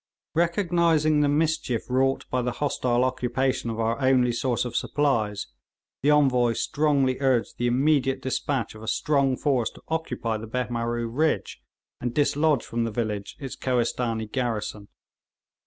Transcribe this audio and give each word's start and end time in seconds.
Recognising 0.33 1.21
the 1.21 1.29
mischief 1.29 1.83
wrought 1.87 2.25
by 2.31 2.41
the 2.41 2.53
hostile 2.53 3.03
occupation 3.03 3.69
of 3.69 3.79
our 3.79 4.01
only 4.01 4.31
source 4.31 4.65
of 4.65 4.75
supplies, 4.75 5.45
the 6.01 6.09
Envoy 6.09 6.53
strongly 6.53 7.17
urged 7.19 7.59
the 7.59 7.67
immediate 7.67 8.19
despatch 8.19 8.73
of 8.73 8.81
a 8.81 8.87
strong 8.87 9.37
force 9.37 9.69
to 9.69 9.83
occupy 9.89 10.37
the 10.37 10.47
Behmaroo 10.47 11.07
ridge, 11.07 11.61
and 11.99 12.15
dislodge 12.15 12.63
from 12.65 12.83
the 12.83 12.89
village 12.89 13.35
its 13.39 13.55
Kohistanee 13.55 14.31
garrison. 14.31 14.87